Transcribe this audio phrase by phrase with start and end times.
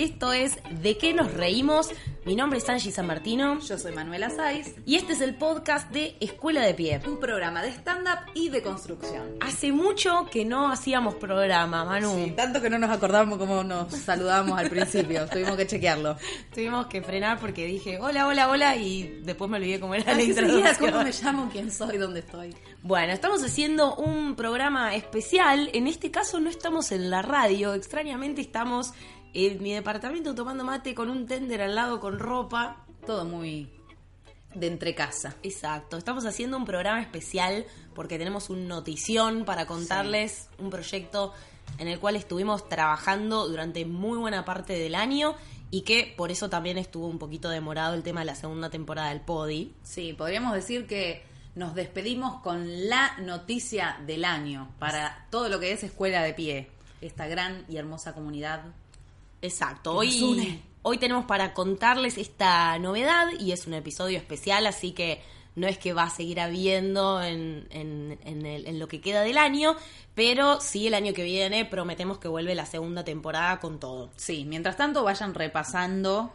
[0.00, 1.90] Esto es De qué nos reímos.
[2.24, 5.90] Mi nombre es Angie San Martino Yo soy Manuela Saiz, y este es el podcast
[5.90, 7.02] de Escuela de Pie.
[7.06, 9.36] un programa de stand-up y de construcción.
[9.40, 12.14] Hace mucho que no hacíamos programa, Manu.
[12.14, 16.16] Sí, tanto que no nos acordamos cómo nos saludábamos al principio, tuvimos que chequearlo.
[16.54, 20.22] Tuvimos que frenar porque dije hola, hola, hola y después me olvidé cómo era la
[20.22, 20.76] introducción.
[20.78, 21.50] ¿Cómo me llamo?
[21.52, 21.98] ¿Quién soy?
[21.98, 22.54] ¿Dónde estoy?
[22.82, 25.68] Bueno, estamos haciendo un programa especial.
[25.74, 27.74] En este caso no estamos en la radio.
[27.74, 28.94] Extrañamente estamos
[29.34, 32.84] en mi departamento tomando mate con un tender al lado con ropa.
[33.06, 33.70] Todo muy
[34.54, 35.36] de entre casa.
[35.42, 37.64] Exacto, estamos haciendo un programa especial
[37.94, 41.32] porque tenemos un notición para contarles un proyecto
[41.78, 45.34] en el cual estuvimos trabajando durante muy buena parte del año
[45.70, 49.10] y que por eso también estuvo un poquito demorado el tema de la segunda temporada
[49.10, 49.72] del Podi.
[49.82, 51.22] Sí, podríamos decir que
[51.54, 56.68] nos despedimos con la noticia del año para todo lo que es Escuela de Pie,
[57.00, 58.62] esta gran y hermosa comunidad.
[59.42, 60.10] Exacto, hoy,
[60.82, 65.22] hoy tenemos para contarles esta novedad y es un episodio especial, así que
[65.56, 69.22] no es que va a seguir habiendo en, en- en el- en lo que queda
[69.22, 69.76] del año,
[70.14, 74.10] pero sí el año que viene prometemos que vuelve la segunda temporada con todo.
[74.16, 76.32] Sí, mientras tanto vayan repasando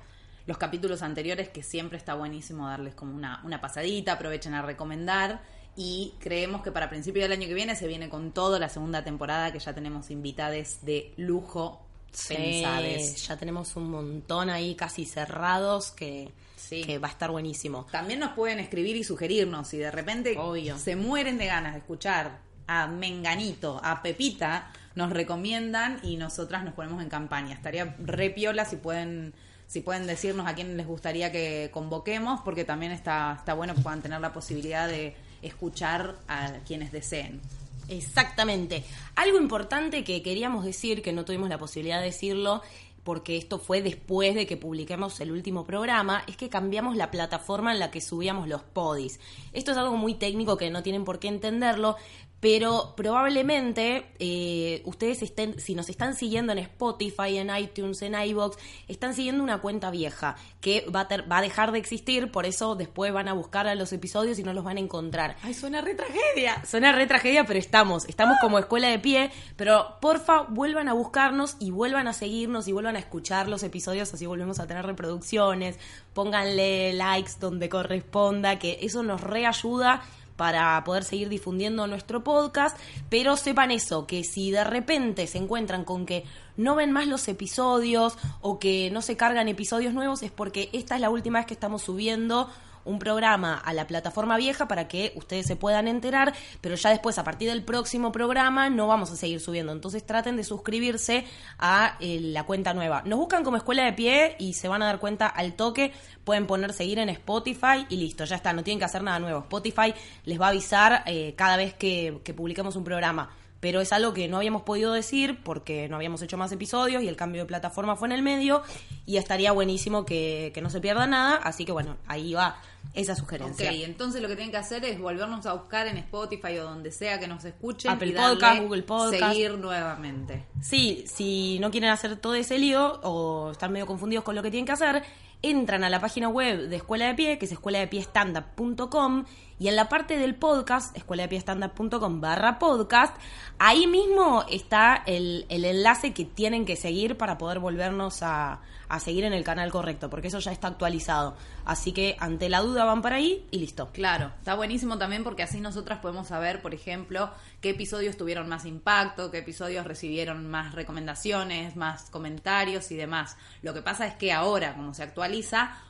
[0.47, 5.41] los capítulos anteriores, que siempre está buenísimo darles como una, una pasadita, aprovechen a recomendar.
[5.77, 9.03] Y creemos que para principio del año que viene se viene con todo la segunda
[9.03, 11.84] temporada, que ya tenemos invitades de lujo
[12.27, 13.27] pensades.
[13.27, 16.81] Ya tenemos un montón ahí casi cerrados que, Sí.
[16.83, 17.85] que va a estar buenísimo.
[17.91, 20.77] También nos pueden escribir y sugerirnos si de repente Obvio.
[20.79, 26.73] se mueren de ganas de escuchar a Menganito, a Pepita, nos recomiendan y nosotras nos
[26.73, 27.53] ponemos en campaña.
[27.53, 29.33] Estaría re piola si pueden
[29.67, 33.81] si pueden decirnos a quién les gustaría que convoquemos, porque también está, está bueno que
[33.81, 37.41] puedan tener la posibilidad de escuchar a quienes deseen.
[37.87, 38.83] Exactamente.
[39.15, 42.61] Algo importante que queríamos decir, que no tuvimos la posibilidad de decirlo,
[43.03, 47.71] porque esto fue después de que publiquemos el último programa, es que cambiamos la plataforma
[47.71, 49.19] en la que subíamos los podis.
[49.53, 51.97] Esto es algo muy técnico que no tienen por qué entenderlo,
[52.45, 58.55] pero probablemente eh, ustedes estén, si nos están siguiendo en Spotify, en iTunes, en iBox,
[58.87, 62.45] están siguiendo una cuenta vieja que va a, ter- va a dejar de existir, por
[62.45, 65.37] eso después van a buscar a los episodios y no los van a encontrar.
[65.41, 66.63] ¡Ay, suena re tragedia!
[66.67, 68.07] Suena re tragedia, pero estamos.
[68.07, 69.31] Estamos como escuela de pie.
[69.55, 74.13] Pero porfa, vuelvan a buscarnos y vuelvan a seguirnos y vuelvan a escuchar los episodios,
[74.13, 75.79] así volvemos a tener reproducciones.
[76.13, 80.03] Pónganle likes donde corresponda, que eso nos reayuda
[80.35, 82.77] para poder seguir difundiendo nuestro podcast,
[83.09, 86.25] pero sepan eso, que si de repente se encuentran con que
[86.57, 90.95] no ven más los episodios o que no se cargan episodios nuevos, es porque esta
[90.95, 92.49] es la última vez que estamos subiendo
[92.85, 97.17] un programa a la plataforma vieja para que ustedes se puedan enterar, pero ya después,
[97.17, 99.71] a partir del próximo programa, no vamos a seguir subiendo.
[99.71, 101.25] Entonces traten de suscribirse
[101.59, 103.01] a eh, la cuenta nueva.
[103.05, 105.91] Nos buscan como Escuela de Pie y se van a dar cuenta al toque.
[106.23, 109.39] Pueden poner seguir en Spotify y listo, ya está, no tienen que hacer nada nuevo.
[109.39, 109.93] Spotify
[110.25, 113.29] les va a avisar eh, cada vez que, que publiquemos un programa.
[113.59, 117.07] Pero es algo que no habíamos podido decir porque no habíamos hecho más episodios y
[117.07, 118.61] el cambio de plataforma fue en el medio
[119.07, 121.37] y estaría buenísimo que, que no se pierda nada.
[121.37, 122.57] Así que bueno, ahí va
[122.95, 123.71] esa Ok, sugerencia.
[123.71, 127.19] entonces lo que tienen que hacer es volvernos a buscar en Spotify o donde sea
[127.19, 127.91] que nos escuchen.
[127.91, 129.33] Apple y darle Podcast, Google Podcast.
[129.33, 130.45] Seguir nuevamente.
[130.61, 134.49] Sí, si no quieren hacer todo ese lío o están medio confundidos con lo que
[134.51, 135.03] tienen que hacer,
[135.49, 139.25] entran a la página web de Escuela de Pie, que es escueladepiestandard.com,
[139.57, 143.15] y en la parte del podcast, escueladepiestandard.com barra podcast,
[143.57, 148.99] ahí mismo está el, el enlace que tienen que seguir para poder volvernos a, a
[148.99, 151.35] seguir en el canal correcto, porque eso ya está actualizado.
[151.65, 153.89] Así que ante la duda van para ahí y listo.
[153.91, 157.31] Claro, está buenísimo también porque así nosotras podemos saber, por ejemplo,
[157.61, 163.37] qué episodios tuvieron más impacto, qué episodios recibieron más recomendaciones, más comentarios y demás.
[163.61, 165.34] Lo que pasa es que ahora, como se actualiza,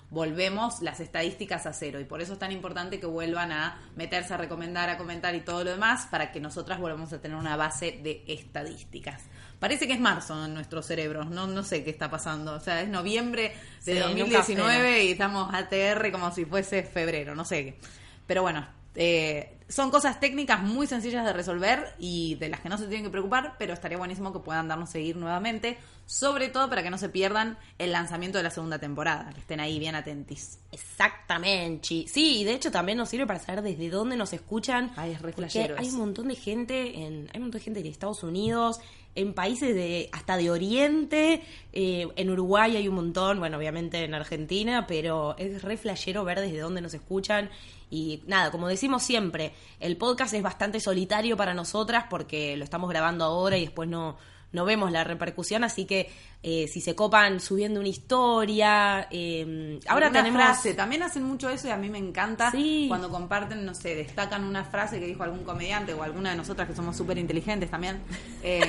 [0.09, 1.99] volvemos las estadísticas a cero.
[1.99, 5.41] Y por eso es tan importante que vuelvan a meterse a recomendar, a comentar y
[5.41, 9.23] todo lo demás para que nosotras volvamos a tener una base de estadísticas.
[9.59, 12.53] Parece que es marzo en nuestros cerebros, no, no sé qué está pasando.
[12.53, 13.53] O sea, es noviembre
[13.85, 14.99] de Sí, nunca 2019 frena.
[14.99, 17.79] y estamos ATR como si fuese febrero, no sé qué.
[18.27, 22.77] Pero bueno, eh, son cosas técnicas muy sencillas de resolver y de las que no
[22.77, 26.83] se tienen que preocupar, pero estaría buenísimo que puedan darnos seguir nuevamente, sobre todo para
[26.83, 30.59] que no se pierdan el lanzamiento de la segunda temporada, que estén ahí bien atentis.
[30.71, 32.05] Exactamente.
[32.07, 34.91] Sí, y de hecho también nos sirve para saber desde dónde nos escuchan.
[34.95, 37.65] Ay, es re porque flashero hay un montón de gente en, hay un montón de
[37.65, 38.79] gente en Estados Unidos,
[39.15, 41.41] en países de hasta de Oriente,
[41.73, 46.41] eh, en Uruguay hay un montón, bueno, obviamente en Argentina, pero es re flashero ver
[46.41, 47.49] desde dónde nos escuchan.
[47.89, 52.89] Y nada, como decimos siempre, el podcast es bastante solitario para nosotras porque lo estamos
[52.89, 54.17] grabando ahora y después no,
[54.55, 56.09] no vemos la repercusión, así que
[56.41, 60.41] eh, si se copan subiendo una historia, eh, ahora tenemos...
[60.41, 62.85] frase, también hacen mucho eso y a mí me encanta Sí.
[62.87, 66.67] cuando comparten, no sé, destacan una frase que dijo algún comediante o alguna de nosotras
[66.67, 68.01] que somos súper inteligentes también.
[68.41, 68.61] Eh,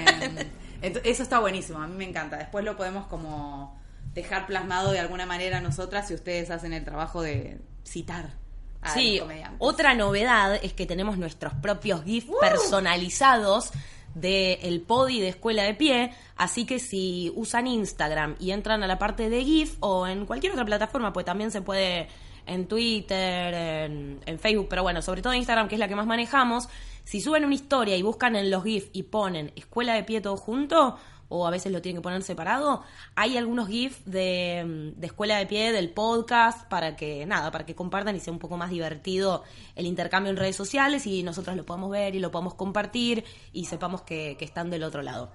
[0.83, 2.37] eso está buenísimo, a mí me encanta.
[2.37, 3.79] Después lo podemos como
[4.15, 8.31] dejar plasmado de alguna manera nosotras si ustedes hacen el trabajo de citar
[8.81, 9.21] a Sí,
[9.59, 13.71] otra novedad es que tenemos nuestros propios GIFs personalizados
[14.17, 18.87] del el podi de Escuela de Pie, así que si usan Instagram y entran a
[18.87, 22.09] la parte de GIF o en cualquier otra plataforma, pues también se puede
[22.47, 26.07] en Twitter, en, en Facebook, pero bueno, sobre todo Instagram, que es la que más
[26.07, 26.69] manejamos,
[27.05, 30.37] si suben una historia y buscan en los GIF y ponen Escuela de Pie todo
[30.37, 30.97] junto,
[31.29, 32.83] o a veces lo tienen que poner separado,
[33.15, 37.75] hay algunos GIF de, de escuela de pie del podcast para que, nada, para que
[37.75, 39.43] compartan y sea un poco más divertido
[39.75, 43.65] el intercambio en redes sociales y nosotros lo podamos ver y lo podamos compartir y
[43.67, 45.31] sepamos que, que están del otro lado.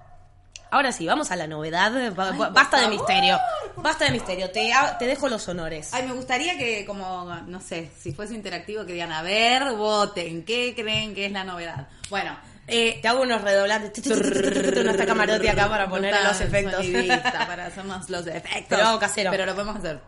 [0.70, 1.92] Ahora sí, vamos a la novedad.
[2.14, 3.36] Basta de misterio.
[3.76, 4.50] Basta de misterio.
[4.50, 5.92] Te, ha- te dejo los honores.
[5.92, 10.46] Ay, me gustaría que, como, no sé, si fuese interactivo, que digan, a ver, voten,
[10.46, 11.88] ¿qué creen que es la novedad?
[12.08, 12.34] Bueno,
[12.68, 14.06] Eh, te hago unos redoblantes.
[14.06, 16.84] Nuestra camarote acá para poner los efectos.
[17.46, 18.66] para hacernos los efectos.
[18.68, 19.30] Pero hago casero.
[19.30, 20.00] Pero lo podemos hacer.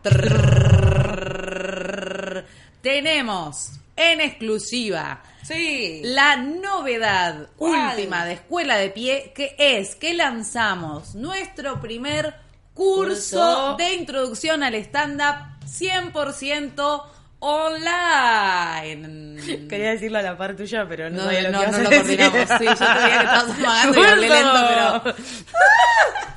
[2.81, 6.01] Tenemos en exclusiva Sí.
[6.03, 7.91] la novedad ¿Cuál?
[7.97, 12.35] última de Escuela de Pie, que es que lanzamos nuestro primer
[12.73, 13.75] curso, Curso.
[13.77, 15.35] de introducción al stand-up
[15.65, 17.03] 100%
[17.39, 19.35] online.
[19.69, 21.89] Quería decirlo a la par tuya, pero no, No, sabía lo no, que no lo
[21.89, 22.49] coordinamos.
[22.57, 25.15] Sí, yo veía que estabas amagando y hablé lento, pero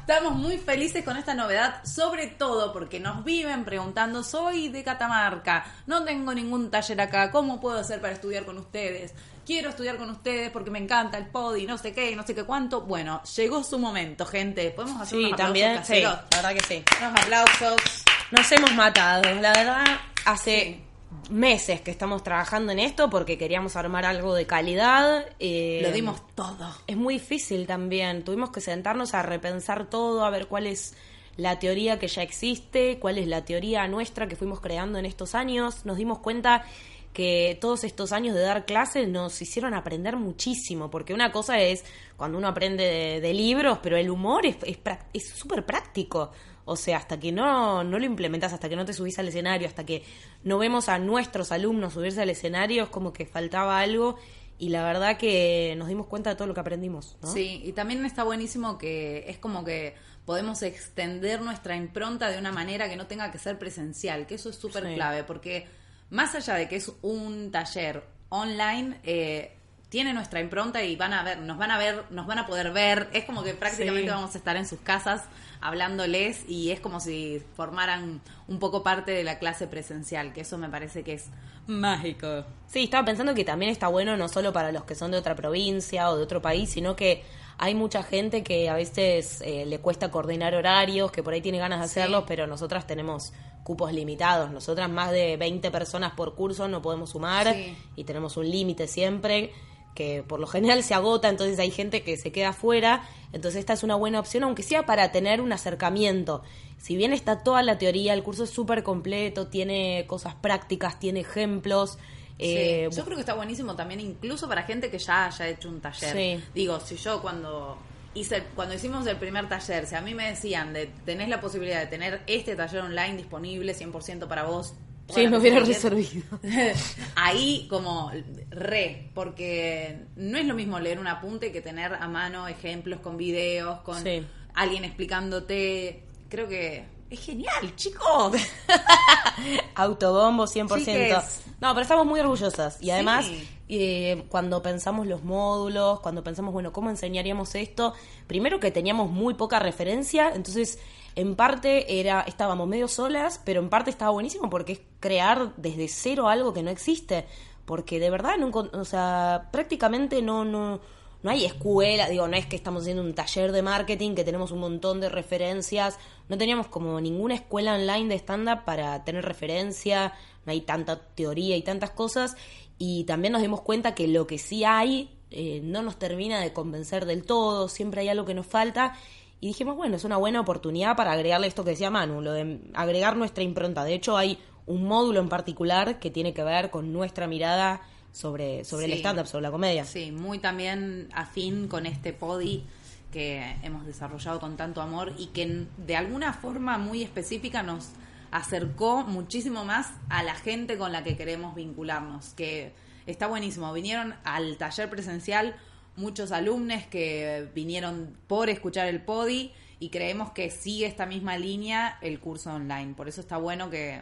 [0.08, 5.66] Estamos muy felices con esta novedad, sobre todo porque nos viven preguntando, soy de Catamarca,
[5.86, 9.12] no tengo ningún taller acá, ¿cómo puedo hacer para estudiar con ustedes?
[9.44, 12.44] Quiero estudiar con ustedes porque me encanta el podi, no sé qué, no sé qué
[12.44, 12.80] cuánto.
[12.82, 14.70] Bueno, llegó su momento, gente.
[14.70, 16.84] ¿Podemos hacer Sí, unos aplausos también, sí, la verdad que sí.
[17.00, 18.04] Unos aplausos.
[18.30, 19.84] Nos hemos matado, la verdad,
[20.24, 20.87] hace
[21.30, 25.24] meses que estamos trabajando en esto porque queríamos armar algo de calidad.
[25.38, 26.68] eh, Lo dimos todo.
[26.86, 30.94] Es muy difícil también, tuvimos que sentarnos a repensar todo, a ver cuál es
[31.36, 35.34] la teoría que ya existe, cuál es la teoría nuestra que fuimos creando en estos
[35.34, 35.84] años.
[35.86, 36.64] Nos dimos cuenta
[37.12, 41.84] que todos estos años de dar clases nos hicieron aprender muchísimo, porque una cosa es
[42.16, 46.32] cuando uno aprende de, de libros, pero el humor es es prac- es súper práctico.
[46.68, 49.66] O sea, hasta que no, no lo implementas, hasta que no te subís al escenario,
[49.66, 50.04] hasta que
[50.44, 54.16] no vemos a nuestros alumnos subirse al escenario, es como que faltaba algo.
[54.58, 57.32] Y la verdad que nos dimos cuenta de todo lo que aprendimos, ¿no?
[57.32, 59.94] Sí, y también está buenísimo que es como que
[60.26, 64.50] podemos extender nuestra impronta de una manera que no tenga que ser presencial, que eso
[64.50, 64.94] es súper Sí.
[64.94, 65.66] clave, porque
[66.10, 69.54] más allá de que es un taller online, eh,
[69.88, 72.72] tiene nuestra impronta y van a ver, nos van a ver, nos van a poder
[72.72, 74.14] ver, es como que prácticamente Sí.
[74.14, 75.22] vamos a estar en sus casas
[75.60, 80.58] hablándoles y es como si formaran un poco parte de la clase presencial, que eso
[80.58, 81.26] me parece que es
[81.66, 82.44] mágico.
[82.66, 85.34] Sí, estaba pensando que también está bueno no solo para los que son de otra
[85.34, 87.22] provincia o de otro país, sino que
[87.58, 91.58] hay mucha gente que a veces eh, le cuesta coordinar horarios, que por ahí tiene
[91.58, 91.98] ganas de Sí.
[92.00, 93.32] hacerlos, pero nosotras tenemos
[93.64, 94.50] cupos limitados.
[94.50, 97.76] Nosotras más de 20 personas por curso no podemos sumar Sí.
[97.96, 99.52] y tenemos un límite siempre
[99.94, 103.02] que por lo general se agota, entonces hay gente que se queda fuera,
[103.32, 106.42] entonces esta es una buena opción, aunque sea para tener un acercamiento.
[106.78, 111.20] Si bien está toda la teoría, el curso es súper completo, tiene cosas prácticas, tiene
[111.20, 111.98] ejemplos.
[112.38, 115.68] eh, Sí, yo creo que está buenísimo también incluso para gente que ya haya hecho
[115.68, 116.12] un taller.
[116.38, 116.44] Sí.
[116.54, 117.76] Digo, si yo cuando
[118.14, 121.80] hice cuando hicimos el primer taller, si a mí me decían de tenés la posibilidad
[121.80, 124.74] de tener este taller online disponible 100% para vos.
[125.08, 126.22] Sí, me hubiera reservido.
[127.14, 128.10] Ahí como
[128.50, 133.16] re, porque no es lo mismo leer un apunte que tener a mano ejemplos con
[133.16, 134.24] videos, con Sí.
[134.54, 136.04] alguien explicándote.
[136.28, 138.32] Creo que Es genial, chicos.
[139.74, 140.78] Autobombo 100%.
[140.78, 141.42] Chiques.
[141.60, 142.76] No, pero estamos muy orgullosas.
[142.82, 143.48] Y además, Sí.
[143.68, 147.94] eh, cuando pensamos los módulos, cuando pensamos, bueno, ¿cómo enseñaríamos esto?
[148.26, 150.78] Primero que teníamos muy poca referencia, entonces
[151.14, 155.88] en parte era estábamos medio solas, pero en parte estaba buenísimo porque es crear desde
[155.88, 157.26] cero algo que no existe.
[157.64, 160.80] Porque de verdad, no, o sea, prácticamente no, no,
[161.22, 164.52] no hay escuela, digo, no es que estamos haciendo un taller de marketing, que tenemos
[164.52, 165.98] un montón de referencias,
[166.28, 170.14] no teníamos como ninguna escuela online de stand-up para tener referencia,
[170.46, 172.36] no hay tanta teoría y tantas cosas,
[172.78, 176.52] y también nos dimos cuenta que lo que sí hay eh, no nos termina de
[176.52, 178.94] convencer del todo, siempre hay algo que nos falta,
[179.40, 182.60] y dijimos, bueno, es una buena oportunidad para agregarle esto que decía Manu, lo de
[182.74, 183.84] agregar nuestra impronta.
[183.84, 187.80] De hecho, hay un módulo en particular que tiene que ver con nuestra mirada
[188.12, 189.84] sobre, sobre el stand-up, sobre la comedia.
[189.84, 192.64] Sí, muy también afín con este podi
[193.12, 197.90] que hemos desarrollado con tanto amor y que de alguna forma muy específica nos
[198.30, 202.72] acercó muchísimo más a la gente con la que queremos vincularnos, que
[203.06, 203.72] está buenísimo.
[203.72, 205.56] Vinieron al taller presencial
[205.98, 211.98] muchos alumnos que vinieron por escuchar el podi y creemos que sigue esta misma línea
[212.00, 212.94] el curso online.
[212.94, 214.00] Por eso está bueno que,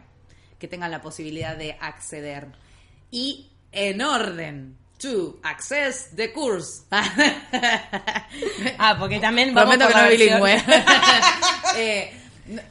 [0.58, 2.46] que tengan la posibilidad de acceder.
[3.10, 6.84] Y en orden to access the course.
[8.78, 10.64] Ah, porque también vamos Prometo que no la es versión- bilingüe.
[11.78, 12.10] Eh,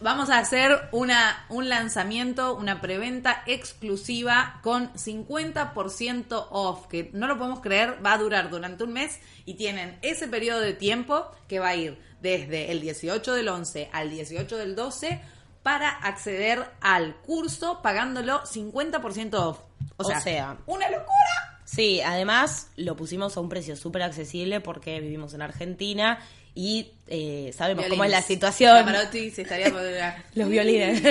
[0.02, 7.38] vamos a hacer una, un lanzamiento, una preventa exclusiva con 50% off, que no lo
[7.38, 11.60] podemos creer, va a durar durante un mes y tienen ese periodo de tiempo que
[11.60, 15.22] va a ir desde el 18 del 11 al 18 del 12
[15.64, 19.60] para acceder al curso pagándolo 50% off.
[19.98, 21.60] O O sea, sea, una locura.
[21.66, 26.20] Sí, además lo pusimos a un precio súper accesible porque vivimos en Argentina
[26.58, 28.78] y eh, sabemos cómo es la situación.
[28.78, 29.82] Camarote se estaría por-
[30.36, 31.02] Los violines.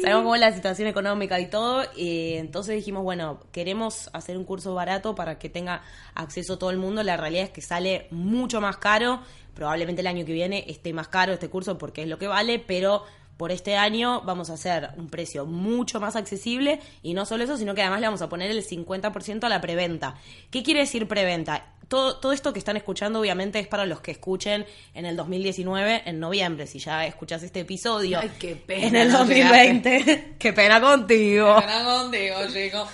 [0.00, 1.84] sabemos cómo es la situación económica y todo.
[1.96, 5.82] Y entonces dijimos, bueno, queremos hacer un curso barato para que tenga
[6.14, 7.02] acceso todo el mundo.
[7.02, 9.20] La realidad es que sale mucho más caro.
[9.54, 12.58] Probablemente el año que viene esté más caro este curso porque es lo que vale,
[12.60, 13.04] pero
[13.36, 17.56] por este año vamos a hacer un precio mucho más accesible y no solo eso,
[17.56, 20.14] sino que además le vamos a poner el 50% a la preventa.
[20.50, 21.66] ¿Qué quiere decir preventa?
[21.92, 26.04] Todo, todo esto que están escuchando obviamente es para los que escuchen en el 2019,
[26.06, 28.18] en noviembre, si ya escuchas este episodio.
[28.18, 30.36] Ay, qué pena, En el no 2020.
[30.38, 31.54] qué pena contigo.
[31.54, 32.88] contigo, chico.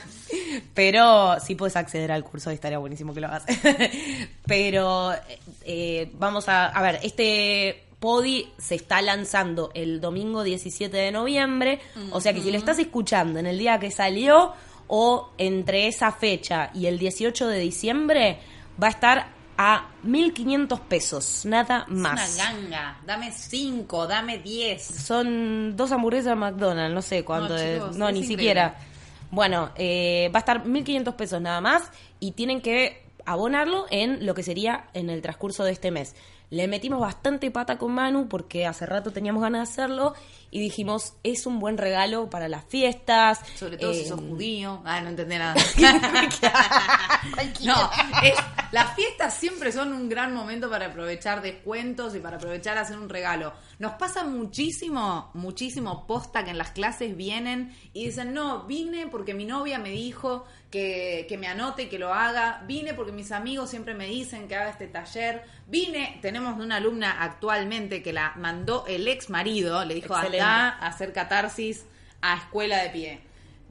[0.74, 3.44] Pero sí puedes acceder al curso y estaría buenísimo que lo hagas.
[4.48, 5.12] Pero
[5.64, 11.78] eh, vamos a, a ver, este podi se está lanzando el domingo 17 de noviembre.
[12.10, 14.54] O sea que si lo estás escuchando en el día que salió
[14.88, 18.38] o entre esa fecha y el 18 de diciembre,
[18.82, 22.34] va a estar a 1.500 pesos, nada más.
[22.36, 22.98] Una ganga.
[23.04, 24.84] Dame cinco, dame diez.
[24.84, 27.80] Son dos hamburguesas de McDonald's, no sé cuánto No, es.
[27.80, 28.26] No, es ni increíble.
[28.26, 28.76] siquiera.
[29.30, 34.34] Bueno, eh, va a estar 1.500 pesos nada más y tienen que abonarlo en lo
[34.34, 36.14] que sería en el transcurso de este mes.
[36.50, 40.14] Le metimos bastante pata con Manu porque hace rato teníamos ganas de hacerlo
[40.50, 43.40] y dijimos, es un buen regalo para las fiestas.
[43.56, 44.82] Sobre todo si eh, sos judío.
[44.84, 45.54] Ah, no entendí nada.
[47.64, 47.90] no,
[48.22, 48.38] es-
[48.70, 53.08] las fiestas siempre son un gran momento para aprovechar descuentos y para aprovechar hacer un
[53.08, 53.54] regalo.
[53.78, 59.32] Nos pasa muchísimo, muchísimo posta que en las clases vienen y dicen, no, vine porque
[59.32, 63.32] mi novia me dijo que, que me anote y que lo haga, vine porque mis
[63.32, 68.34] amigos siempre me dicen que haga este taller, vine, tenemos una alumna actualmente que la
[68.36, 70.37] mandó el ex marido, le dijo, Excelente.
[70.40, 71.84] Anda a hacer catarsis
[72.22, 73.20] a escuela de pie.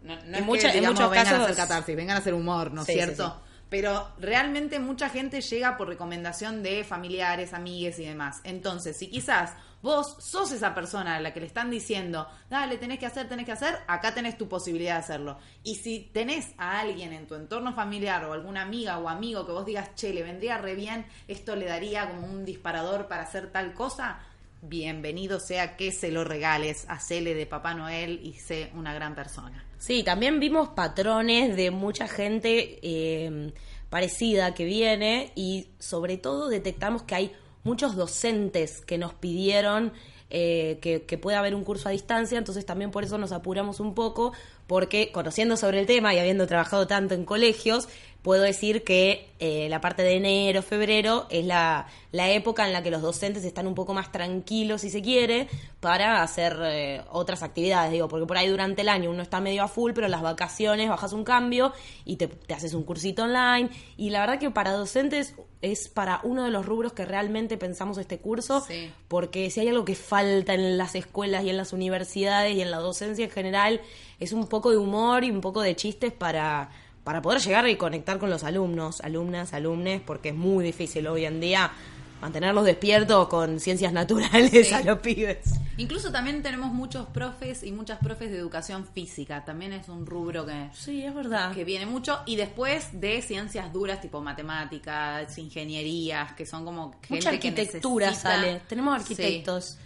[0.03, 2.33] No, no En mucha- que, en muchos vengan a casos- hacer catarsis, vengan a hacer
[2.33, 3.27] humor, ¿no es Sí, sí, cierto?
[3.27, 3.43] sí.
[3.69, 8.39] Pero realmente mucha gente llega por recomendación de familiares, amigues y demás.
[8.45, 12.97] Entonces, si quizás vos sos esa persona a la que le están diciendo, dale, tenés
[12.97, 15.37] que hacer, tenés que hacer, acá tenés tu posibilidad de hacerlo.
[15.63, 19.51] Y si tenés a alguien en tu entorno familiar o alguna amiga o amigo que
[19.51, 23.51] vos digas, che, le vendría re bien, esto le daría como un disparador para hacer
[23.51, 24.19] tal cosa,
[24.61, 29.65] bienvenido sea que se lo regales, hacele de Papá Noel y sé una gran persona.
[29.77, 33.53] Sí, también vimos patrones de mucha gente eh,
[33.89, 37.31] parecida que viene y sobre todo detectamos que hay
[37.63, 39.93] muchos docentes que nos pidieron
[40.29, 43.79] eh, que, que pueda haber un curso a distancia, entonces también por eso nos apuramos
[43.79, 44.33] un poco
[44.67, 47.87] porque conociendo sobre el tema y habiendo trabajado tanto en colegios,
[48.21, 52.83] puedo decir que eh, la parte de enero, febrero es la, la, época en la
[52.83, 55.47] que los docentes están un poco más tranquilos, si se quiere,
[55.79, 59.63] para hacer eh, otras actividades, digo, porque por ahí durante el año uno está medio
[59.63, 61.71] a full, pero en las vacaciones bajas un cambio
[62.03, 63.69] y te, te haces un cursito online.
[63.95, 67.97] Y la verdad que para docentes es para uno de los rubros que realmente pensamos
[67.97, 68.91] este curso, Sí.
[69.07, 72.71] porque si hay algo que falta en las escuelas y en las universidades y en
[72.71, 73.81] la docencia en general,
[74.19, 76.69] es un poco de humor y un poco de chistes para,
[77.03, 81.25] para poder llegar y conectar con los alumnos, alumnas, alumnes, porque es muy difícil hoy
[81.25, 81.71] en día
[82.19, 84.73] mantenerlos despiertos con ciencias naturales Sí.
[84.73, 85.53] a los pibes.
[85.77, 89.45] Incluso también tenemos muchos profes y muchas profes de educación física.
[89.45, 91.51] También es un rubro que, Sí, es verdad.
[91.53, 92.19] que viene mucho.
[92.25, 98.07] Y después de ciencias duras tipo matemáticas, ingenierías, que son como gente Mucha que arquitectura
[98.09, 98.61] necesita- sale.
[98.67, 99.65] Tenemos arquitectos.
[99.65, 99.77] Sí,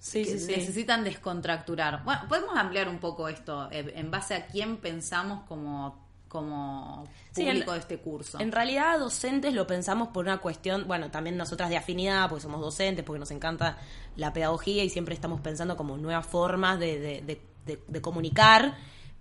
[0.00, 0.52] que sí, sí.
[0.56, 2.02] necesitan descontracturar.
[2.04, 7.04] Bueno, podemos ampliar un poco esto eh, en base a quién pensamos como, como
[7.34, 8.40] público en- de este curso.
[8.40, 12.60] En realidad, docentes lo pensamos por una cuestión, bueno, también nosotras de afinidad, porque somos
[12.60, 13.76] docentes, porque nos encanta
[14.16, 18.76] la pedagogía y siempre estamos pensando como nuevas formas de, de- de- de- de comunicar,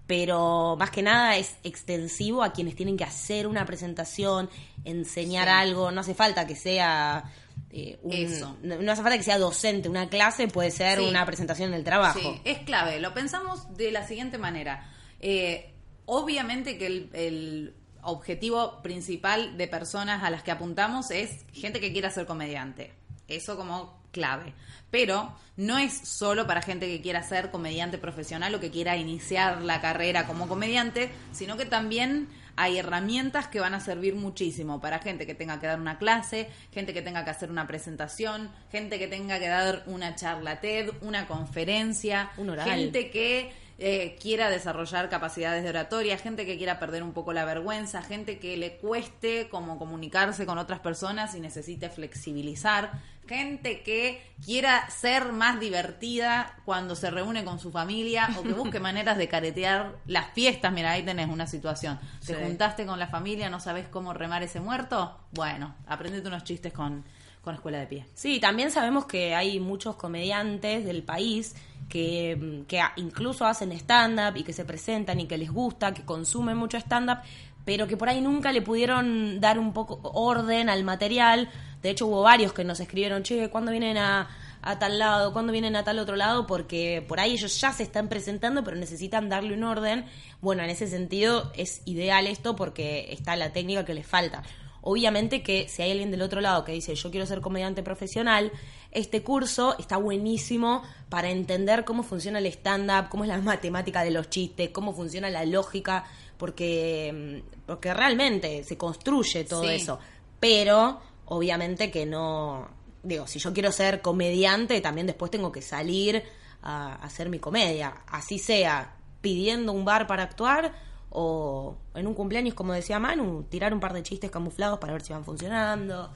[0.07, 4.49] pero más que nada es extensivo a quienes tienen que hacer una presentación,
[4.85, 5.53] enseñar Sí.
[5.53, 7.25] algo, no hace falta que sea...
[7.71, 8.57] eh, un- Eso.
[8.63, 11.05] No, no hace falta que sea docente, una clase puede ser Sí.
[11.05, 12.19] una presentación en el trabajo.
[12.19, 12.99] Sí, es clave.
[12.99, 14.89] Lo pensamos de la siguiente manera.
[15.19, 15.73] Eh,
[16.05, 21.91] obviamente que el, el objetivo principal de personas a las que apuntamos es gente que
[21.91, 22.93] quiera ser comediante.
[23.27, 24.53] Eso como clave.
[24.89, 29.61] Pero no es solo para gente que quiera ser comediante profesional o que quiera iniciar
[29.61, 32.27] la carrera como comediante, sino que también
[32.61, 36.49] hay herramientas que van a servir muchísimo para gente que tenga que dar una clase,
[36.73, 40.89] gente que tenga que hacer una presentación, gente que tenga que dar una charla TED,
[40.99, 42.69] una conferencia, Un oral.
[42.69, 47.45] gente que eh, quiera desarrollar capacidades de oratoria, gente que quiera perder un poco la
[47.45, 52.91] vergüenza, gente que le cueste como comunicarse con otras personas y necesite flexibilizar,
[53.29, 58.79] gente que quiera ser más divertida cuando se reúne con su familia o que busque
[58.81, 60.73] maneras de caretear las fiestas.
[60.73, 61.97] Mira, ahí tenés una situación.
[62.25, 62.41] Te Sí.
[62.43, 65.17] juntaste con la familia, no sabes cómo remar ese muerto.
[65.31, 67.05] Bueno, aprendete unos chistes con,
[67.41, 68.05] con escuela de pie.
[68.15, 71.55] Sí, también sabemos que hay muchos comediantes del país
[71.87, 76.03] que, mm, que incluso hacen stand-up y que se presentan y que les gusta, que
[76.03, 77.19] consumen mucho stand-up,
[77.65, 81.49] pero que por ahí nunca le pudieron dar un poco orden al material.
[81.81, 84.27] De hecho, hubo varios que nos escribieron, che, ¿cuándo vienen a,
[84.61, 85.31] a tal lado?
[85.31, 86.45] ¿Cuándo vienen a tal otro lado?
[86.45, 90.05] Porque por ahí ellos ya se están presentando, pero necesitan darle un orden.
[90.41, 94.43] Bueno, en ese sentido es ideal esto porque está la técnica que les falta.
[94.81, 98.51] Obviamente que si hay alguien del otro lado que dice yo quiero ser comediante profesional,
[98.91, 104.11] este curso está buenísimo para entender cómo funciona el stand-up, cómo es la matemática de
[104.11, 106.05] los chistes, cómo funciona la lógica,
[106.37, 109.69] porque, mm, porque realmente se construye todo Sí.
[109.75, 109.99] eso.
[110.39, 112.67] Pero obviamente que no,
[113.03, 116.23] digo, si yo quiero ser comediante, también después tengo que salir
[116.61, 120.73] a, hacer mi comedia, así sea pidiendo un bar para actuar
[121.09, 125.01] o en un cumpleaños, como decía Manu, tirar un par de chistes camuflados para ver
[125.01, 126.11] si van funcionando.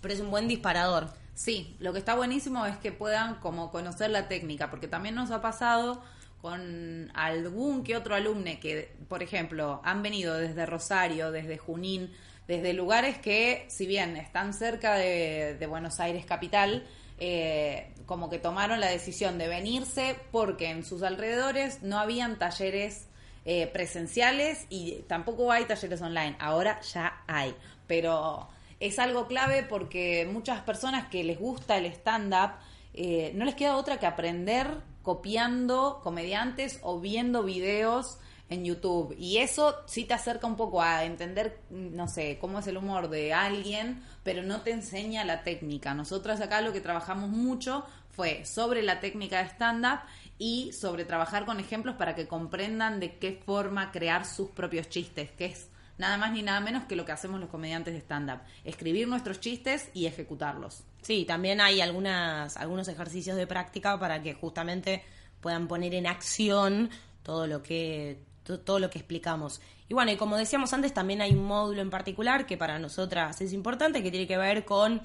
[0.00, 1.08] Pero es un buen disparador.
[1.34, 5.30] Sí, lo que está buenísimo es que puedan como conocer la técnica, porque también nos
[5.30, 6.02] ha pasado
[6.40, 12.12] con algún que otro alumne que, por ejemplo, han venido desde Rosario, desde Junín,
[12.46, 16.86] desde lugares que, si bien están cerca de, Buenos Aires capital,
[17.18, 23.08] eh, como que tomaron la decisión de venirse porque en sus alrededores no habían talleres
[23.44, 26.36] eh, presenciales y tampoco hay talleres online.
[26.38, 27.54] Ahora ya hay,
[27.86, 28.48] pero
[28.80, 32.52] es algo clave porque muchas personas que les gusta el stand-up
[32.94, 34.68] eh, no les queda otra que aprender
[35.02, 39.14] copiando comediantes o viendo videos en YouTube.
[39.18, 43.08] Y eso sí te acerca un poco a entender, no sé, cómo es el humor
[43.08, 45.94] de alguien, pero no te enseña la técnica.
[45.94, 50.00] Nosotras acá lo que trabajamos mucho fue sobre la técnica de stand-up
[50.38, 55.30] y sobre trabajar con ejemplos para que comprendan de qué forma crear sus propios chistes,
[55.32, 58.40] que es nada más ni nada menos que lo que hacemos los comediantes de stand-up.
[58.64, 60.84] Escribir nuestros chistes y ejecutarlos.
[61.00, 65.04] Sí, también hay algunas, algunos ejercicios de práctica para que justamente
[65.40, 66.90] puedan poner en acción
[67.22, 69.60] todo lo que todo lo que explicamos.
[69.88, 73.40] Y bueno, y como decíamos antes, también hay un módulo en particular que para nosotras
[73.40, 75.02] es importante, que tiene que ver con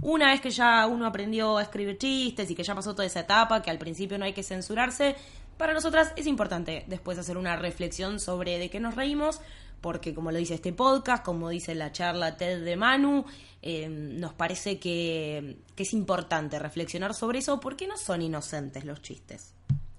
[0.00, 3.20] una vez que ya uno aprendió a escribir chistes y que ya pasó toda esa
[3.20, 5.16] etapa, que al principio no hay que censurarse,
[5.58, 9.40] para nosotras es importante después hacer una reflexión sobre de qué nos reímos,
[9.80, 13.24] porque como lo dice este podcast, como dice la charla TED de Manu,
[13.60, 19.02] eh, nos parece que, que es importante reflexionar sobre eso, porque no son inocentes los
[19.02, 19.54] chistes.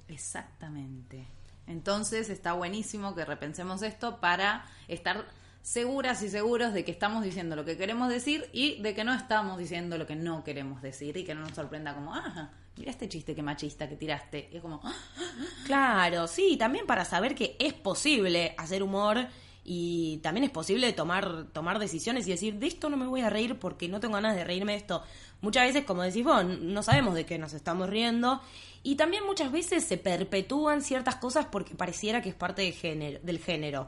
[0.07, 1.38] Exactamente.
[1.69, 5.25] Entonces está buenísimo que repensemos esto para estar
[5.61, 9.13] seguras y seguros de que estamos diciendo lo que queremos decir y de que no
[9.13, 12.89] estamos diciendo lo que no queremos decir y que no nos sorprenda como, ah, mira
[12.91, 14.49] este chiste que machista que tiraste.
[14.51, 14.93] Y es como, "Ah,
[15.65, 19.27] Claro, sí, también para saber que es posible hacer humor
[19.63, 23.29] y también es posible tomar, tomar decisiones y decir, de esto no me voy a
[23.29, 25.03] reír porque no tengo ganas de reírme de esto.
[25.41, 28.41] Muchas veces, como decís vos, no sabemos de qué nos estamos riendo
[28.83, 33.19] y también muchas veces se perpetúan ciertas cosas porque pareciera que es parte de género,
[33.23, 33.87] del género.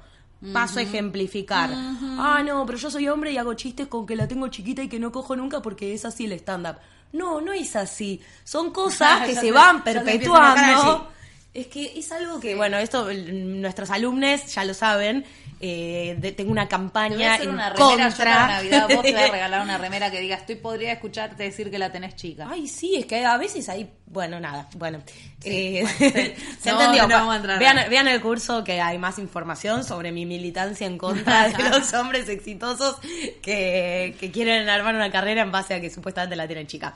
[0.54, 1.70] Paso a ejemplificar.
[1.72, 4.90] Ah, no, pero yo soy hombre y hago chistes con que la tengo chiquita y
[4.90, 6.78] que no cojo nunca porque es así el stand-up.
[7.14, 8.20] No, no es así.
[8.44, 11.10] Son cosas que se van perpetuando.
[11.54, 15.26] Es que es algo que, bueno, esto nuestros alumnos ya lo saben.
[15.62, 18.47] Eh, de- tengo una Te voy a campaña hacer en una remera, yo para contra.
[18.47, 21.78] Navidad vos te voy a regalar una remera que diga, estoy podría escucharte decir que
[21.80, 22.47] la tenés chica.
[22.50, 23.89] Ay, sí, es que a veces hay.
[24.08, 25.02] Bueno, nada, bueno.
[25.43, 26.34] Eh, bueno, sí.
[26.60, 27.08] se No, entendió.
[27.08, 27.89] no vamos a entrar vean, ahí.
[27.89, 32.28] vean el curso que hay más información sobre mi militancia en contra de los hombres
[32.28, 32.97] exitosos
[33.41, 36.93] que, que quieren armar una carrera en base a que supuestamente la tienen chica.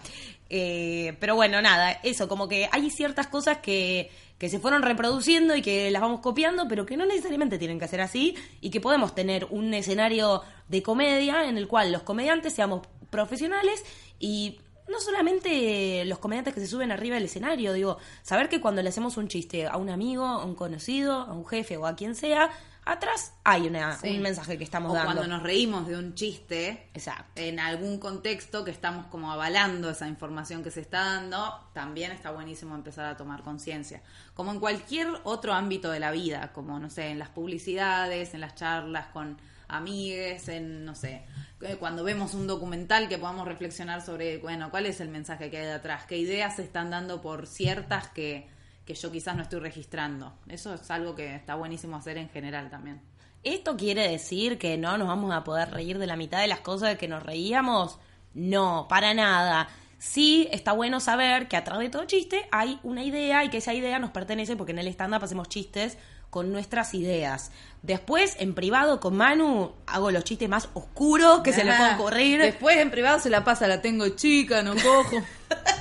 [0.49, 5.55] Eh, pero bueno, nada, eso, como que hay ciertas cosas que, que se fueron reproduciendo
[5.55, 8.81] y que las vamos copiando, pero que no necesariamente tienen que ser así y que
[8.81, 13.83] podemos tener un escenario de comedia en el cual los comediantes seamos profesionales
[14.19, 18.83] y no solamente los comediantes que se suben arriba del escenario, digo, saber que cuando
[18.83, 21.95] le hacemos un chiste a un amigo, a un conocido, a un jefe o a
[21.95, 22.51] quien sea,
[22.85, 24.11] atrás hay una, Sí.
[24.15, 25.13] un mensaje que estamos o dando.
[25.13, 27.31] cuando nos reímos de un chiste Exacto.
[27.35, 32.31] en algún contexto que estamos como avalando esa información que se está dando, también está
[32.31, 34.01] buenísimo empezar a tomar conciencia.
[34.35, 38.41] Como en cualquier otro ámbito de la vida, como no sé, en las publicidades, en
[38.41, 41.25] las charlas con amigues, en no sé,
[41.61, 45.57] eh, cuando vemos un documental que podamos reflexionar sobre, bueno, cuál es el mensaje que
[45.57, 48.47] hay detrás, qué ideas se están dando por ciertas que
[48.85, 50.33] que yo quizás no estoy registrando.
[50.47, 53.01] Eso es algo que está buenísimo hacer en general también.
[53.43, 56.61] ¿Esto quiere decir que no nos vamos a poder reír de la mitad de las
[56.61, 57.99] cosas de que nos reíamos?
[58.33, 59.69] No, para nada.
[59.97, 63.73] Sí, está bueno saber que atrás de todo chiste hay una idea y que esa
[63.73, 65.97] idea nos pertenece porque en el stand-up hacemos chistes
[66.29, 67.51] con nuestras ideas.
[67.81, 72.01] Después, en privado con Manu, hago los chistes más oscuros que se le puedan Ajá.
[72.01, 72.41] ocurrir.
[72.41, 75.17] Después en privado se la pasa, la tengo chica, no cojo.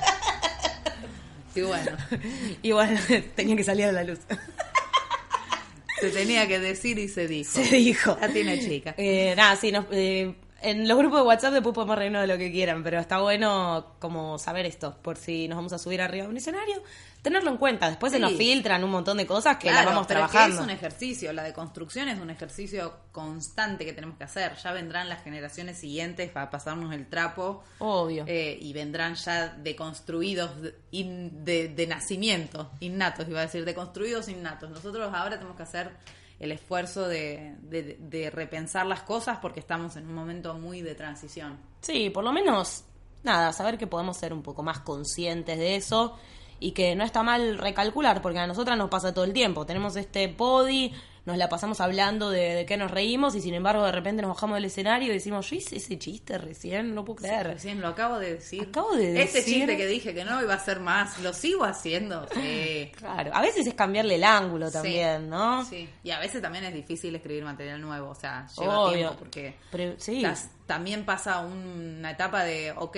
[1.55, 1.91] y bueno,
[2.61, 2.99] Y bueno,
[3.35, 4.19] tenía que salir a la luz.
[5.99, 7.51] se tenía que decir y se dijo.
[7.51, 8.17] Se dijo.
[8.19, 8.93] La tiene chica.
[8.97, 12.37] Eh, nada, sí, nos- eh, en los grupos de WhatsApp después podemos reírnos de lo
[12.37, 16.25] que quieran, pero está bueno como saber esto, por si nos vamos a subir arriba
[16.25, 16.81] de un escenario,
[17.25, 17.89] tenerlo en cuenta.
[17.89, 20.31] Después se nos filtran un montón de cosas que las Claro, vamos pero es que
[20.31, 20.55] trabajando.
[20.61, 24.55] es un ejercicio, la deconstrucción es un ejercicio constante que tenemos que hacer.
[24.63, 27.63] Ya vendrán las generaciones siguientes para pasarnos el trapo.
[27.79, 28.23] Obvio.
[28.27, 34.69] eh, y vendrán ya deconstruidos de, de, de nacimiento, innatos, iba a decir, deconstruidos innatos.
[34.69, 35.91] Nosotros ahora tenemos que hacer
[36.39, 40.93] el esfuerzo de, de- de repensar las cosas porque estamos en un momento muy de
[40.95, 41.57] transición.
[41.81, 42.83] Sí, por lo menos,
[43.23, 46.17] nada, saber que podemos ser un poco más conscientes de eso
[46.59, 49.65] y que no está mal recalcular, porque a nosotras nos pasa todo el tiempo.
[49.65, 50.93] Tenemos este body,
[51.25, 54.29] nos la pasamos hablando de, de qué nos reímos y sin embargo de repente nos
[54.29, 57.47] bajamos del escenario y decimos, yo hice ese chiste recién, no puedo creer.
[57.47, 58.61] Recién lo acabo de decir.
[58.69, 61.63] Acabo de Este decir- chiste que dije que no iba a ser más, lo sigo
[61.65, 62.27] haciendo.
[62.35, 62.91] Sí.
[62.95, 65.65] Claro, a veces es cambiarle el ángulo también, Sí, ¿no?
[65.65, 68.95] Sí, y a veces también es difícil escribir material nuevo, o sea, lleva Obvio.
[68.97, 70.23] tiempo porque Pero, sí.
[70.67, 72.97] también pasa una etapa de, ok,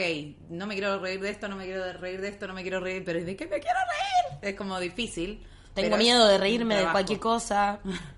[0.49, 2.79] no me quiero reír de esto, no me quiero reír de esto, no me quiero
[2.81, 4.39] reír, pero ¿de qué me quiero reír?
[4.41, 5.45] Es como difícil.
[5.73, 7.79] Tengo miedo de reírme de cualquier cosa.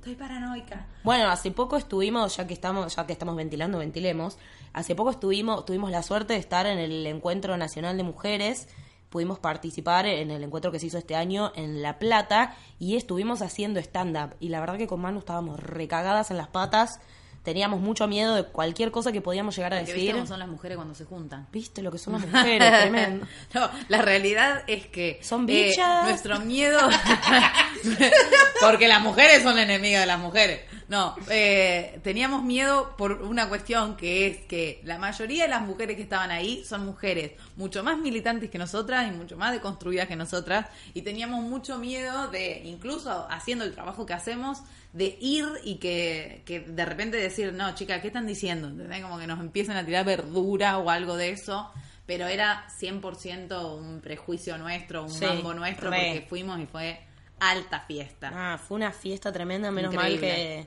[0.00, 0.86] Estoy paranoica.
[1.04, 4.38] Bueno, hace poco estuvimos, ya que estamos, ya que estamos ventilando, ventilemos.
[4.72, 8.66] Hace poco estuvimos, tuvimos la suerte de estar en el Encuentro Nacional de Mujeres.
[9.10, 13.42] Pudimos participar en el encuentro que se hizo este año en La Plata y estuvimos
[13.42, 14.36] haciendo stand-up.
[14.40, 16.98] Y la verdad que con Manu estábamos recagadas en las patas.
[17.42, 20.12] Teníamos mucho miedo de cualquier cosa que podíamos llegar a Que viste decir.
[20.14, 21.46] cómo son las mujeres cuando se juntan.
[21.50, 22.80] ¿Viste lo que son las mujeres?
[22.82, 23.26] Tremendo.
[23.54, 26.04] No, la realidad es que Son eh, bichas.
[26.04, 26.78] nuestro miedo,
[28.60, 30.60] porque las mujeres son enemigas de las mujeres.
[30.90, 35.94] No, eh, teníamos miedo por una cuestión que es que la mayoría de las mujeres
[35.94, 40.16] que estaban ahí son mujeres mucho más militantes que nosotras y mucho más deconstruidas que
[40.16, 45.76] nosotras y teníamos mucho miedo de, incluso haciendo el trabajo que hacemos, de ir y
[45.76, 48.66] que, que de repente decir, no, chica, ¿qué están diciendo?
[48.66, 49.00] ¿Entendés?
[49.00, 51.70] Como que nos empiecen a tirar verdura o algo de eso
[52.04, 55.96] pero era 100% un prejuicio nuestro, un Sí, mambo nuestro, re.
[56.14, 56.98] porque fuimos y fue
[57.38, 58.32] alta fiesta.
[58.34, 60.66] Ah, fue una fiesta tremenda, menos mal que,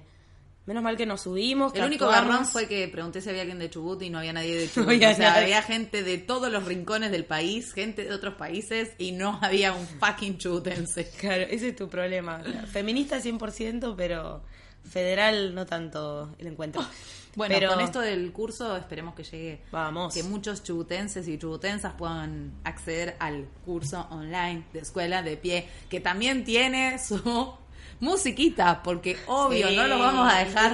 [0.65, 1.73] Menos mal que nos subimos.
[1.73, 2.30] que El único actuamos.
[2.32, 4.89] garrón fue que pregunté si había alguien de Chubut y no había nadie de Chubut.
[4.89, 5.43] había o sea, nadie.
[5.43, 9.73] había gente de todos los rincones del país, gente de otros países y no había
[9.73, 11.10] un fucking chubutense.
[11.19, 12.41] Claro, ese es tu problema.
[12.71, 14.41] Feminista 100%, pero
[14.89, 16.82] federal no tanto el encuentro.
[17.36, 19.63] Bueno, Pero- con esto del curso esperemos que llegue.
[19.71, 20.13] Vamos.
[20.13, 25.99] Que muchos chubutenses y chubutensas puedan acceder al curso online de escuela de pie, que
[25.99, 27.17] también tiene su
[28.03, 29.75] musiquita, porque obvio, Sí.
[29.75, 30.73] no los vamos a dejar.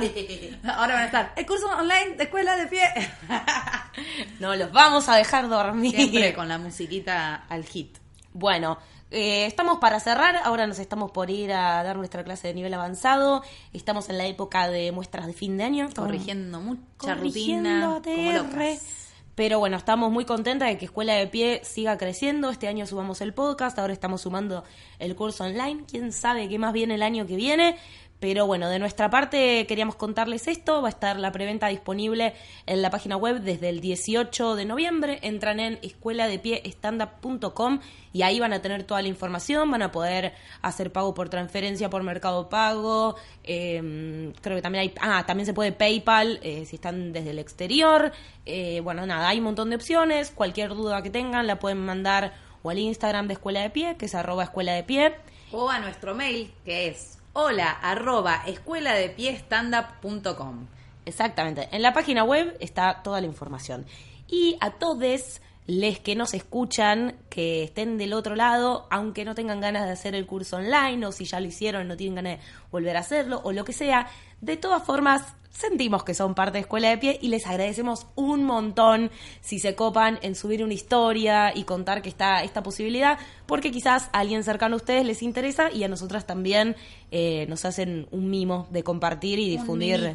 [0.64, 2.84] Ahora van a estar, el curso online de escuela de pie.
[4.40, 5.94] No los vamos a dejar dormir.
[5.96, 7.98] Siempre con la musiquita al hit.
[8.34, 8.78] Bueno,
[9.12, 10.38] eh, estamos para cerrar.
[10.44, 13.44] Ahora nos estamos por ir a dar nuestra clase de nivel avanzado.
[13.74, 15.90] Estamos en la época de muestras de fin de año.
[15.96, 18.16] Corrigiendo mucha corrigiendo rutina.
[18.16, 19.09] Como locas.
[19.40, 22.50] Pero bueno, estamos muy contentas de que Escuela de Pie siga creciendo.
[22.50, 24.66] Este año subamos el podcast, ahora estamos sumando
[25.00, 25.86] el curso online.
[25.90, 27.78] Quién sabe qué más viene el año que viene.
[28.20, 30.82] Pero bueno, de nuestra parte queríamos contarles esto.
[30.82, 32.34] Va a estar la preventa disponible
[32.66, 35.20] en la página web desde el 18 de noviembre.
[35.22, 37.80] Entran en escueladepiestandup.com
[38.12, 39.72] y ahí van a tener toda la información.
[39.72, 43.16] Van a poder hacer pago por transferencia por Mercado Pago.
[43.44, 44.94] eh, creo que también hay.
[45.00, 48.12] Ah, también se puede PayPal eh, si están desde el exterior.
[48.46, 50.32] Eh, bueno, nada, hay un montón de opciones.
[50.32, 54.08] Cualquier duda que tengan la pueden mandar o al Instagram de Escuela de Pie, que
[54.08, 55.16] es arroba escuela de pie.
[55.52, 59.30] O a nuestro mail, que es hola arroba escuela de pie.
[61.06, 61.70] Exactamente.
[61.72, 63.86] En la página web está toda la información.
[64.28, 69.62] Y a todos les que nos escuchan, que estén del otro lado, aunque no tengan
[69.62, 72.46] ganas de hacer el curso online, o si ya lo hicieron, no tienen ganas de
[72.72, 74.08] volver a hacerlo, o lo que sea,
[74.42, 78.46] de todas formas, sentimos que son parte de Escuela de Pie y les agradecemos un
[78.46, 83.70] montón si se copan en subir una historia y contar que está esta posibilidad, porque
[83.70, 86.78] quizás a alguien cercano a ustedes les interesa y a nosotras también
[87.12, 90.14] eh, nos hacen un mimo de compartir y difundir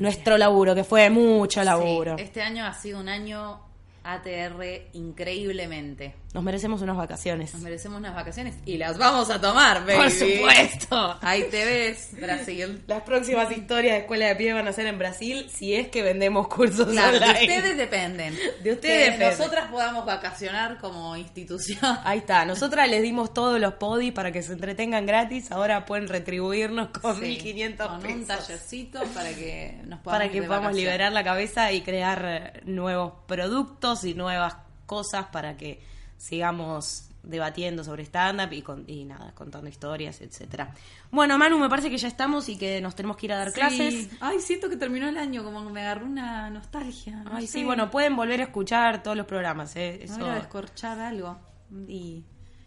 [0.00, 2.16] nuestro laburo, que fue mucho laburo.
[2.16, 3.67] Sí, este año ha sido un año
[4.14, 6.14] ATR increíblemente.
[6.34, 7.54] Nos merecemos unas vacaciones.
[7.54, 9.96] Nos merecemos unas vacaciones y las vamos a tomar, baby.
[9.96, 11.18] Por supuesto.
[11.22, 12.82] Ahí te ves, Brasil.
[12.86, 16.02] Las próximas historias de Escuela de Pie van a ser en Brasil si es que
[16.02, 17.40] vendemos cursos Claro, de online.
[17.56, 18.38] ustedes dependen.
[18.62, 21.78] De ustedes que nosotras podamos vacacionar como institución.
[22.04, 26.08] Ahí está, nosotras les dimos todos los podis para que se entretengan gratis, ahora pueden
[26.08, 30.76] retribuirnos con Sí, 1500 con un tallercito para que nos podamos para que podamos vacaciones.
[30.76, 34.56] liberar la cabeza y crear nuevos productos y nuevas
[34.86, 35.80] cosas para que
[36.16, 40.72] sigamos debatiendo sobre stand-up y, con- y nada, contando historias, etcétera.
[41.10, 43.48] Bueno, Manu, me parece que ya estamos y que nos tenemos que ir a dar
[43.48, 43.54] Sí.
[43.54, 44.08] clases.
[44.20, 47.16] Ay, siento que terminó el año, como que me agarró una nostalgia.
[47.24, 47.58] no Ay, sé.
[47.58, 50.00] sí, bueno, pueden volver a escuchar todos los programas, ¿eh?
[50.04, 51.38] Eso- a descorchar algo
[51.86, 52.24] y,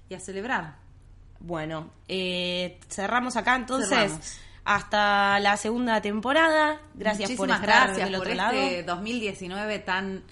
[0.10, 0.76] y a celebrar.
[1.40, 3.90] Bueno, eh, cerramos acá entonces.
[3.90, 4.38] Cerramos.
[4.64, 6.80] Hasta la segunda temporada.
[6.94, 8.96] Gracias por Muchísimas estar gracias del por otro este lado.
[8.96, 10.24] 2019 tan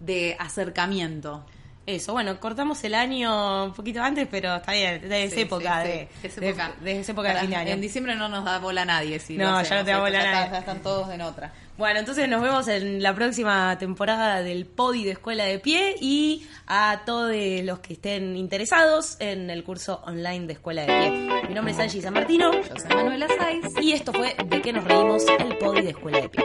[0.00, 1.44] de acercamiento.
[1.86, 5.82] Eso, bueno, cortamos el año un poquito antes, pero está bien, de esa Sí, época,
[5.82, 6.72] sí, de, sí, es de- época.
[6.80, 7.70] de esa época de Para- fin de año.
[7.72, 9.18] En diciembre no nos da bola nadie.
[9.18, 10.50] Si No, ya no te da bola está- nadie.
[10.52, 11.52] ya están todos en otra.
[11.78, 16.46] Bueno, entonces nos vemos en la próxima temporada del Podi de Escuela de Pie y
[16.66, 17.32] a todos
[17.64, 21.48] los que estén interesados en el curso online de Escuela de Pie.
[21.48, 23.64] Mi nombre es Angie San Martino Yo soy Manuela Saiz.
[23.80, 26.44] y esto fue De qué nos reímos, el Podi de Escuela de Pie.